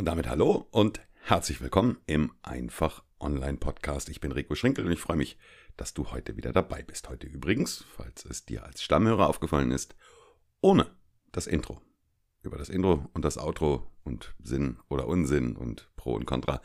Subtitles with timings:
[0.00, 4.08] Und damit hallo und herzlich willkommen im Einfach Online Podcast.
[4.08, 5.36] Ich bin Rico Schrinkel und ich freue mich,
[5.76, 7.10] dass du heute wieder dabei bist.
[7.10, 9.94] Heute übrigens, falls es dir als Stammhörer aufgefallen ist,
[10.62, 10.86] ohne
[11.32, 11.82] das Intro.
[12.40, 16.62] Über das Intro und das Outro und Sinn oder Unsinn und Pro und Contra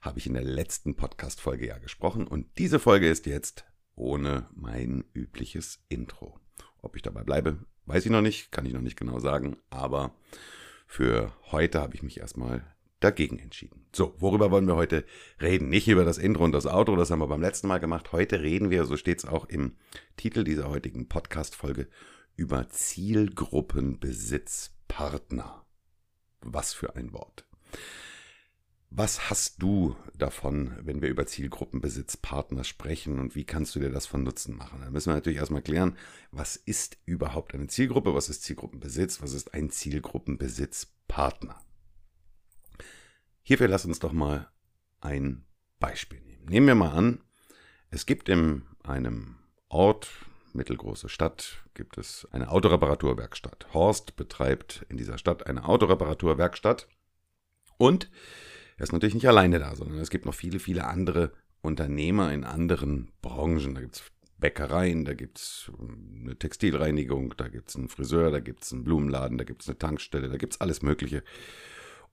[0.00, 5.04] habe ich in der letzten Podcast-Folge ja gesprochen und diese Folge ist jetzt ohne mein
[5.12, 6.40] übliches Intro.
[6.80, 10.14] Ob ich dabei bleibe, weiß ich noch nicht, kann ich noch nicht genau sagen, aber
[10.90, 12.66] für heute habe ich mich erstmal
[12.98, 13.86] dagegen entschieden.
[13.94, 15.04] So, worüber wollen wir heute
[15.40, 15.68] reden?
[15.68, 18.10] Nicht über das Intro und das Outro, das haben wir beim letzten Mal gemacht.
[18.10, 19.76] Heute reden wir, so steht es auch im
[20.16, 21.86] Titel dieser heutigen Podcast-Folge,
[22.34, 25.64] über Zielgruppenbesitzpartner.
[26.40, 27.46] Was für ein Wort.
[28.92, 34.06] Was hast du davon, wenn wir über Zielgruppenbesitzpartner sprechen und wie kannst du dir das
[34.06, 34.80] von Nutzen machen?
[34.80, 35.96] Da müssen wir natürlich erstmal klären,
[36.32, 41.60] was ist überhaupt eine Zielgruppe, was ist Zielgruppenbesitz, was ist ein Zielgruppenbesitzpartner?
[43.42, 44.50] Hierfür lass uns doch mal
[45.00, 45.44] ein
[45.78, 46.46] Beispiel nehmen.
[46.46, 47.22] Nehmen wir mal an,
[47.90, 49.36] es gibt in einem
[49.68, 50.10] Ort,
[50.52, 53.72] mittelgroße Stadt, gibt es eine Autoreparaturwerkstatt.
[53.72, 56.88] Horst betreibt in dieser Stadt eine Autoreparaturwerkstatt
[57.78, 58.10] und
[58.80, 62.44] er ist natürlich nicht alleine da, sondern es gibt noch viele, viele andere Unternehmer in
[62.44, 63.74] anderen Branchen.
[63.74, 64.02] Da gibt es
[64.38, 68.72] Bäckereien, da gibt es ähm, eine Textilreinigung, da gibt es einen Friseur, da gibt es
[68.72, 71.22] einen Blumenladen, da gibt es eine Tankstelle, da gibt es alles Mögliche.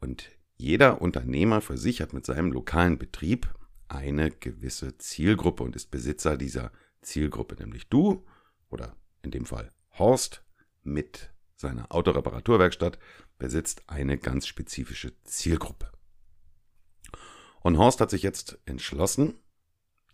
[0.02, 3.48] Und jeder Unternehmer für sich hat mit seinem lokalen Betrieb
[3.88, 8.26] eine gewisse Zielgruppe und ist Besitzer dieser Zielgruppe, nämlich du
[8.70, 10.44] oder in dem Fall Horst
[10.84, 13.00] mit seiner Autoreparaturwerkstatt
[13.40, 15.92] besitzt eine ganz spezifische Zielgruppe.
[17.68, 19.34] Und Horst hat sich jetzt entschlossen,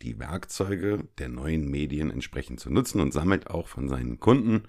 [0.02, 4.64] die Werkzeuge der neuen Medien entsprechend zu nutzen und sammelt auch von seinen Kunden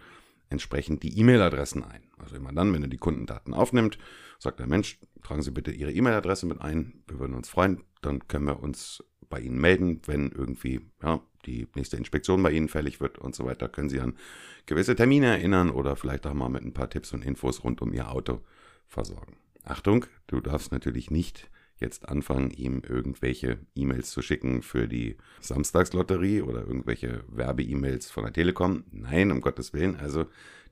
[0.51, 2.03] entsprechend die E-Mail-Adressen ein.
[2.19, 3.97] Also immer dann, wenn er die Kundendaten aufnimmt,
[4.39, 8.29] sagt er, Mensch, tragen Sie bitte Ihre E-Mail-Adresse mit ein, wir würden uns freuen, dann
[8.29, 13.01] können wir uns bei Ihnen melden, wenn irgendwie ja, die nächste Inspektion bei Ihnen fällig
[13.01, 14.19] wird und so weiter, können Sie an
[14.67, 17.95] gewisse Termine erinnern oder vielleicht auch mal mit ein paar Tipps und Infos rund um
[17.95, 18.43] Ihr Auto
[18.89, 19.39] versorgen.
[19.65, 21.49] Achtung, du darfst natürlich nicht
[21.81, 28.33] jetzt anfangen, ihm irgendwelche E-Mails zu schicken für die Samstagslotterie oder irgendwelche Werbe-E-Mails von der
[28.33, 28.85] Telekom.
[28.91, 29.97] Nein, um Gottes Willen.
[29.97, 30.27] Also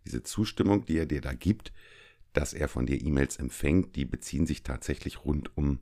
[0.05, 1.73] diese Zustimmung, die er dir da gibt,
[2.33, 5.81] dass er von dir E-Mails empfängt, die beziehen sich tatsächlich rund um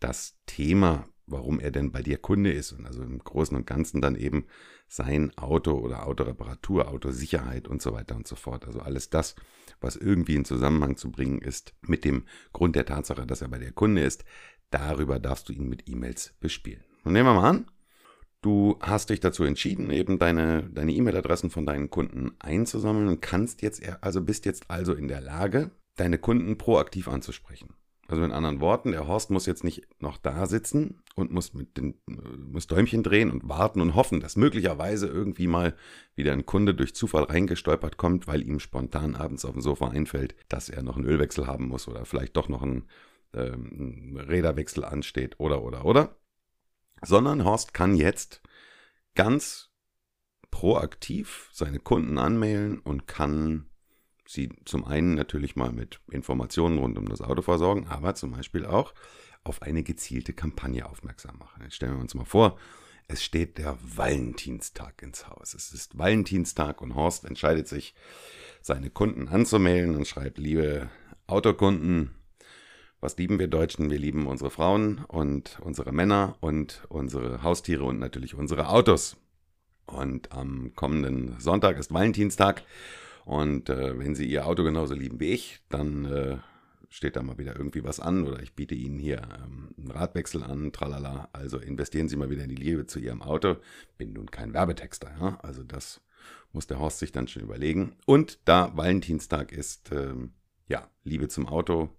[0.00, 2.72] das Thema, warum er denn bei dir Kunde ist.
[2.72, 4.46] Und also im Großen und Ganzen dann eben
[4.88, 8.66] sein Auto oder Autoreparatur, Autosicherheit und so weiter und so fort.
[8.66, 9.36] Also alles das,
[9.80, 13.58] was irgendwie in Zusammenhang zu bringen ist mit dem Grund der Tatsache, dass er bei
[13.58, 14.24] dir Kunde ist,
[14.72, 16.82] Darüber darfst du ihn mit E-Mails bespielen.
[17.04, 17.66] Und nehmen wir mal an,
[18.40, 23.82] du hast dich dazu entschieden, eben deine E-Mail-Adressen von deinen Kunden einzusammeln und kannst jetzt
[24.00, 27.74] also bist jetzt also in der Lage, deine Kunden proaktiv anzusprechen.
[28.08, 31.76] Also in anderen Worten, der Horst muss jetzt nicht noch da sitzen und muss mit
[31.76, 31.94] den
[32.50, 35.74] muss Däumchen drehen und warten und hoffen, dass möglicherweise irgendwie mal
[36.14, 40.34] wieder ein Kunde durch Zufall reingestolpert kommt, weil ihm spontan abends auf dem Sofa einfällt,
[40.48, 42.88] dass er noch einen Ölwechsel haben muss oder vielleicht doch noch einen
[43.34, 46.16] ähm, Räderwechsel ansteht oder oder oder.
[47.04, 48.42] Sondern Horst kann jetzt
[49.14, 49.70] ganz
[50.50, 53.68] proaktiv seine Kunden anmailen und kann
[54.26, 58.64] sie zum einen natürlich mal mit Informationen rund um das Auto versorgen, aber zum Beispiel
[58.64, 58.94] auch
[59.44, 61.62] auf eine gezielte Kampagne aufmerksam machen.
[61.64, 62.58] Jetzt stellen wir uns mal vor,
[63.08, 65.54] es steht der Valentinstag ins Haus.
[65.54, 67.94] Es ist Valentinstag und Horst entscheidet sich,
[68.60, 70.88] seine Kunden anzumelden und schreibt, liebe
[71.26, 72.14] Autokunden,
[73.02, 73.90] was lieben wir Deutschen?
[73.90, 79.16] Wir lieben unsere Frauen und unsere Männer und unsere Haustiere und natürlich unsere Autos.
[79.86, 82.62] Und am kommenden Sonntag ist Valentinstag.
[83.24, 86.36] Und äh, wenn Sie Ihr Auto genauso lieben wie ich, dann äh,
[86.88, 90.44] steht da mal wieder irgendwie was an oder ich biete Ihnen hier ähm, einen Radwechsel
[90.44, 91.28] an, tralala.
[91.32, 93.56] Also investieren Sie mal wieder in die Liebe zu Ihrem Auto.
[93.98, 95.40] Bin nun kein Werbetexter, ja?
[95.42, 96.00] Also das
[96.52, 97.96] muss der Horst sich dann schon überlegen.
[98.06, 100.34] Und da Valentinstag ist, ähm,
[100.68, 101.90] ja, Liebe zum Auto,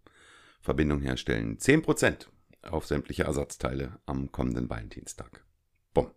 [0.63, 1.57] Verbindung herstellen.
[1.57, 2.27] 10%
[2.61, 5.43] auf sämtliche Ersatzteile am kommenden Valentinstag.
[5.93, 6.09] Bumm.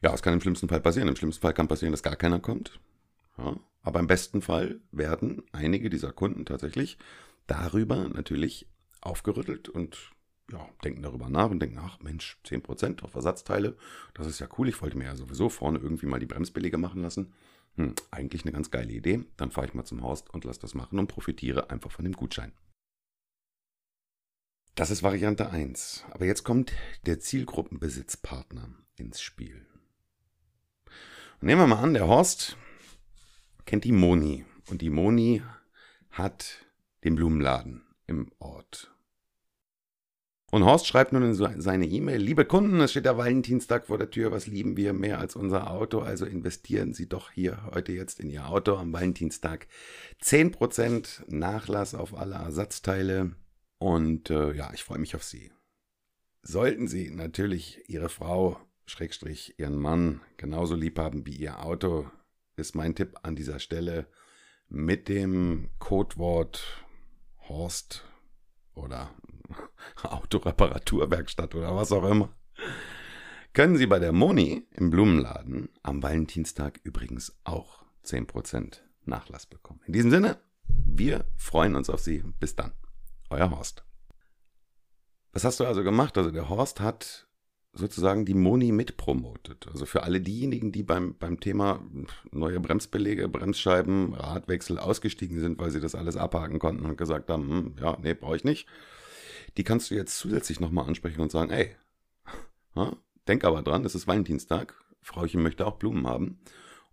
[0.00, 1.08] Ja, es kann im schlimmsten Fall passieren.
[1.08, 2.78] Im schlimmsten Fall kann passieren, dass gar keiner kommt.
[3.36, 6.98] Ja, aber im besten Fall werden einige dieser Kunden tatsächlich
[7.48, 8.68] darüber natürlich
[9.00, 10.12] aufgerüttelt und
[10.52, 13.76] ja, denken darüber nach und denken, ach Mensch, 10% auf Ersatzteile,
[14.14, 14.68] das ist ja cool.
[14.68, 17.32] Ich wollte mir ja sowieso vorne irgendwie mal die Bremsbeläge machen lassen.
[17.76, 19.24] Hm, eigentlich eine ganz geile Idee.
[19.36, 22.14] Dann fahre ich mal zum Horst und lasse das machen und profitiere einfach von dem
[22.14, 22.52] Gutschein.
[24.74, 26.04] Das ist Variante 1.
[26.10, 26.72] Aber jetzt kommt
[27.06, 29.66] der Zielgruppenbesitzpartner ins Spiel.
[31.40, 32.56] Nehmen wir mal an, der Horst
[33.66, 34.44] kennt die Moni.
[34.68, 35.42] Und die Moni
[36.10, 36.66] hat
[37.04, 38.95] den Blumenladen im Ort.
[40.56, 44.10] Und Horst schreibt nun in seine E-Mail, liebe Kunden, es steht der Valentinstag vor der
[44.10, 48.20] Tür, was lieben wir mehr als unser Auto, also investieren Sie doch hier heute jetzt
[48.20, 49.66] in Ihr Auto am Valentinstag.
[50.22, 53.36] 10% Nachlass auf alle Ersatzteile
[53.76, 55.52] und äh, ja, ich freue mich auf Sie.
[56.40, 62.10] Sollten Sie natürlich Ihre Frau, Schrägstrich, Ihren Mann genauso lieb haben wie Ihr Auto,
[62.56, 64.06] ist mein Tipp an dieser Stelle
[64.70, 66.86] mit dem Codewort
[67.46, 68.06] Horst
[68.74, 69.14] oder
[70.02, 72.30] Autoreparaturwerkstatt oder was auch immer.
[73.52, 79.80] Können Sie bei der Moni im Blumenladen am Valentinstag übrigens auch 10% Nachlass bekommen.
[79.86, 80.38] In diesem Sinne,
[80.68, 82.22] wir freuen uns auf Sie.
[82.38, 82.72] Bis dann.
[83.30, 83.84] Euer Horst.
[85.32, 86.18] Was hast du also gemacht?
[86.18, 87.26] Also der Horst hat
[87.72, 89.68] sozusagen die Moni mitpromotet.
[89.68, 91.82] Also für alle diejenigen, die beim, beim Thema
[92.30, 97.48] neue Bremsbelege, Bremsscheiben, Radwechsel ausgestiegen sind, weil sie das alles abhaken konnten und gesagt haben,
[97.48, 98.66] hm, ja, nee, brauche ich nicht
[99.56, 101.74] die kannst du jetzt zusätzlich nochmal ansprechen und sagen, ey,
[103.28, 106.40] denk aber dran, es ist Valentinstag, Frauchen möchte auch Blumen haben.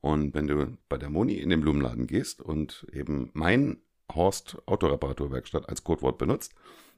[0.02, 3.78] Und wenn du bei der Moni in den Blumenladen gehst und eben mein
[4.14, 6.54] Horst Autoreparaturwerkstatt als Codewort benutzt,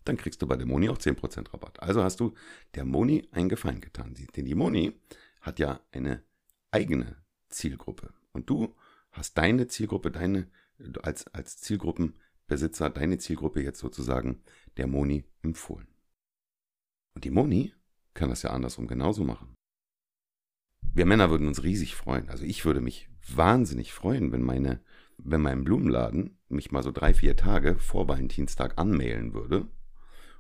[0.06, 1.82] dann kriegst du bei der Moni auch 10% Rabatt.
[1.82, 2.34] Also hast du
[2.74, 4.16] der Moni einen Gefallen getan.
[4.36, 4.94] Denn die Moni
[5.42, 6.24] hat ja eine
[6.72, 7.18] eigene
[7.50, 8.14] Zielgruppe.
[8.32, 8.76] Und du
[9.12, 10.48] hast deine Zielgruppe, deine,
[11.04, 11.58] als, als
[12.48, 14.42] Zielgruppenbesitzer, deine Zielgruppe jetzt sozusagen
[14.78, 15.88] der Moni empfohlen.
[17.16, 17.74] Und die Moni
[18.14, 19.56] kann das ja andersrum genauso machen.
[20.94, 22.30] Wir Männer würden uns riesig freuen.
[22.30, 24.82] Also ich würde mich wahnsinnig freuen, wenn meine,
[25.18, 29.62] wenn mein Blumenladen mich mal so drei, vier Tage vor Valentinstag anmailen würde.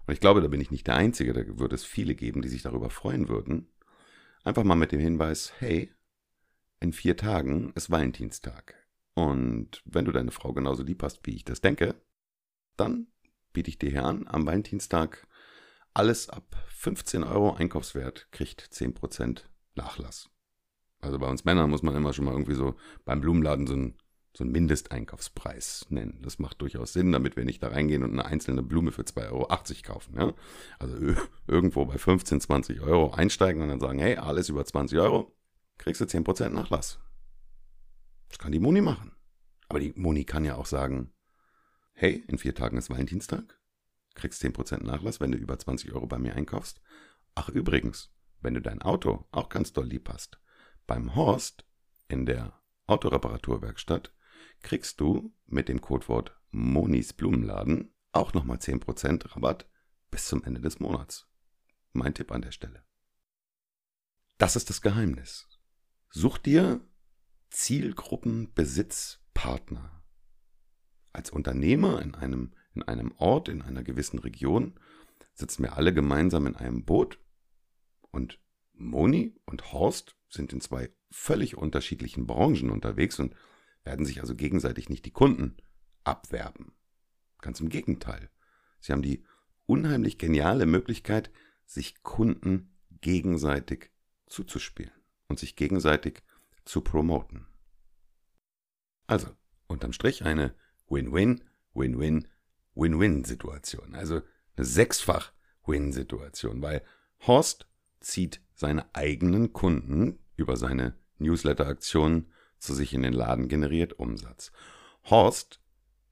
[0.05, 2.49] Und ich glaube, da bin ich nicht der Einzige, da würde es viele geben, die
[2.49, 3.67] sich darüber freuen würden.
[4.43, 5.91] Einfach mal mit dem Hinweis, hey,
[6.79, 8.84] in vier Tagen ist Valentinstag.
[9.15, 11.95] Und wenn du deine Frau genauso lieb hast, wie ich das denke,
[12.77, 13.07] dann
[13.53, 14.27] biete ich dir hier an.
[14.27, 15.25] Am Valentinstag
[15.93, 19.43] alles ab 15 Euro Einkaufswert kriegt 10%
[19.75, 20.29] Nachlass.
[20.99, 22.75] Also bei uns Männern muss man immer schon mal irgendwie so
[23.05, 23.97] beim Blumenladen so einen,
[24.35, 26.19] so einen Mindesteinkaufspreis nennen.
[26.21, 29.31] Das macht durchaus Sinn, damit wir nicht da reingehen und eine einzelne Blume für 2,80
[29.31, 29.47] Euro
[29.83, 30.15] kaufen.
[30.17, 30.33] Ja?
[30.79, 30.97] Also
[31.47, 35.31] irgendwo bei 15, 20 Euro einsteigen und dann sagen, hey, alles über 20 Euro,
[35.77, 36.99] kriegst du 10% Nachlass.
[38.29, 39.15] Das kann die Moni machen.
[39.67, 41.13] Aber die Moni kann ja auch sagen,
[41.93, 43.59] hey, in vier Tagen ist Valentinstag,
[44.13, 46.81] kriegst 10% Nachlass, wenn du über 20 Euro bei mir einkaufst.
[47.33, 50.39] Ach übrigens, wenn du dein Auto auch ganz doll lieb hast,
[50.87, 51.65] beim Horst
[52.07, 54.13] in der Autoreparaturwerkstatt
[54.61, 59.67] kriegst du mit dem Codewort Monis Blumenladen auch nochmal 10% Rabatt
[60.11, 61.27] bis zum Ende des Monats.
[61.93, 62.83] Mein Tipp an der Stelle.
[64.37, 65.47] Das ist das Geheimnis.
[66.09, 66.81] Such dir
[67.55, 70.03] Zielgruppenbesitzpartner
[71.13, 74.77] als Unternehmer in einem, in einem Ort, in einer gewissen Region,
[75.33, 77.17] sitzen wir alle gemeinsam in einem Boot
[78.11, 78.41] und
[78.73, 83.33] Moni und Horst sind in zwei völlig unterschiedlichen Branchen unterwegs und
[83.85, 85.55] werden sich also gegenseitig nicht die Kunden
[86.03, 86.73] abwerben.
[87.39, 88.29] Ganz im Gegenteil.
[88.81, 89.23] Sie haben die
[89.65, 91.31] unheimlich geniale Möglichkeit,
[91.65, 93.91] sich Kunden gegenseitig
[94.25, 94.91] zuzuspielen
[95.29, 96.21] und sich gegenseitig
[96.65, 97.47] zu promoten.
[99.07, 99.27] Also,
[99.67, 100.55] unterm Strich eine
[100.87, 102.27] Win-Win, Win-Win,
[102.73, 103.95] Win-Win-Situation.
[103.95, 104.21] Also
[104.55, 105.31] eine sechsfach
[105.65, 106.83] Win-Situation, weil
[107.25, 107.67] Horst
[107.99, 114.51] zieht seine eigenen Kunden über seine Newsletter-Aktionen zu sich in den Laden generiert Umsatz.
[115.05, 115.61] Horst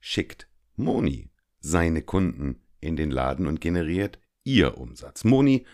[0.00, 5.24] schickt Moni seine Kunden in den Laden und generiert ihr Umsatz.
[5.24, 5.66] Moni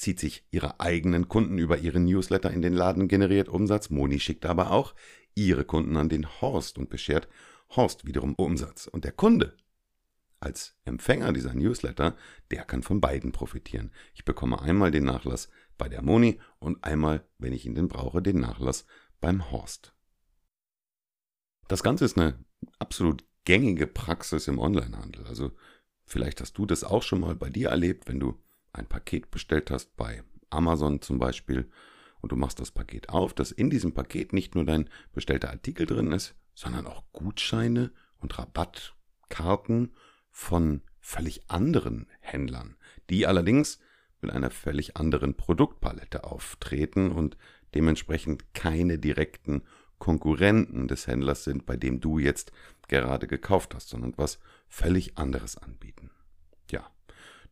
[0.00, 3.90] zieht sich ihre eigenen Kunden über ihren Newsletter in den Laden, generiert Umsatz.
[3.90, 4.94] Moni schickt aber auch
[5.34, 7.28] ihre Kunden an den Horst und beschert
[7.76, 8.86] Horst wiederum Umsatz.
[8.86, 9.58] Und der Kunde
[10.40, 12.16] als Empfänger dieser Newsletter,
[12.50, 13.92] der kann von beiden profitieren.
[14.14, 18.22] Ich bekomme einmal den Nachlass bei der Moni und einmal, wenn ich ihn denn brauche,
[18.22, 18.86] den Nachlass
[19.20, 19.94] beim Horst.
[21.68, 22.42] Das Ganze ist eine
[22.78, 25.26] absolut gängige Praxis im Onlinehandel.
[25.26, 25.52] Also
[26.06, 28.40] vielleicht hast du das auch schon mal bei dir erlebt, wenn du
[28.72, 31.70] ein Paket bestellt hast, bei Amazon zum Beispiel,
[32.20, 35.86] und du machst das Paket auf, dass in diesem Paket nicht nur dein bestellter Artikel
[35.86, 39.94] drin ist, sondern auch Gutscheine und Rabattkarten
[40.30, 42.76] von völlig anderen Händlern,
[43.08, 43.78] die allerdings
[44.20, 47.38] mit einer völlig anderen Produktpalette auftreten und
[47.74, 49.62] dementsprechend keine direkten
[49.98, 52.52] Konkurrenten des Händlers sind, bei dem du jetzt
[52.88, 56.10] gerade gekauft hast, sondern was völlig anderes anbieten.
[56.70, 56.90] Ja,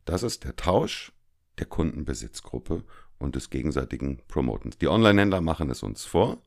[0.05, 1.11] das ist der Tausch
[1.59, 2.83] der Kundenbesitzgruppe
[3.17, 4.77] und des gegenseitigen Promotens.
[4.77, 6.41] Die Online-Händler machen es uns vor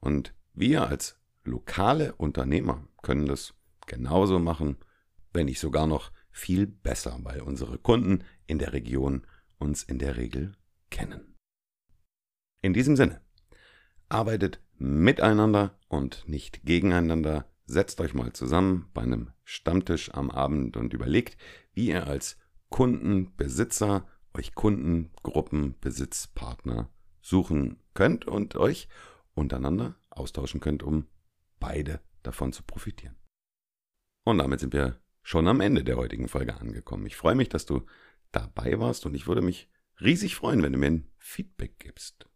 [0.00, 3.54] und wir als lokale Unternehmer können das
[3.86, 4.76] genauso machen,
[5.32, 9.26] wenn nicht sogar noch viel besser, weil unsere Kunden in der Region
[9.58, 10.52] uns in der Regel
[10.90, 11.34] kennen.
[12.62, 13.20] In diesem Sinne,
[14.08, 17.46] arbeitet miteinander und nicht gegeneinander.
[17.66, 21.36] Setzt euch mal zusammen bei einem Stammtisch am Abend und überlegt,
[21.72, 22.38] wie ihr als
[22.70, 24.06] Kundenbesitzer
[24.36, 28.88] euch Kundengruppen, Besitzpartner suchen könnt und euch
[29.34, 31.06] untereinander austauschen könnt, um
[31.58, 33.16] beide davon zu profitieren.
[34.24, 37.06] Und damit sind wir schon am Ende der heutigen Folge angekommen.
[37.06, 37.86] Ich freue mich, dass du
[38.32, 39.68] dabei warst und ich würde mich
[40.00, 42.28] riesig freuen, wenn du mir ein Feedback gibst.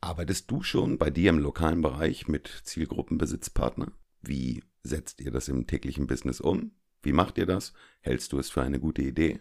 [0.00, 3.92] Arbeitest du schon bei dir im lokalen Bereich mit Zielgruppenbesitzpartner?
[4.22, 6.72] Wie setzt ihr das im täglichen Business um?
[7.02, 7.72] Wie macht ihr das?
[8.00, 9.40] Hältst du es für eine gute Idee?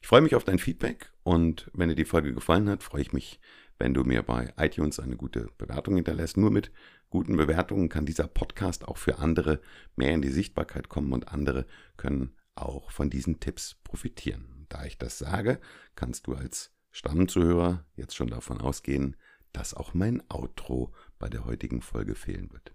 [0.00, 3.12] Ich freue mich auf dein Feedback und wenn dir die Folge gefallen hat, freue ich
[3.12, 3.40] mich,
[3.78, 6.36] wenn du mir bei iTunes eine gute Bewertung hinterlässt.
[6.36, 6.72] Nur mit
[7.10, 9.60] guten Bewertungen kann dieser Podcast auch für andere
[9.96, 14.66] mehr in die Sichtbarkeit kommen und andere können auch von diesen Tipps profitieren.
[14.68, 15.60] Da ich das sage,
[15.94, 19.16] kannst du als Stammzuhörer jetzt schon davon ausgehen,
[19.52, 22.74] dass auch mein Outro bei der heutigen Folge fehlen wird.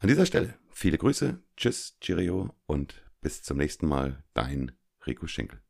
[0.00, 4.70] An dieser Stelle viele Grüße, tschüss, Cheerio und bis zum nächsten Mal, dein
[5.04, 5.60] Rico Schinkel.